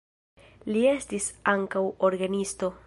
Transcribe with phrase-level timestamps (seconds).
[0.71, 2.77] Li estis ankaŭ orgenisto.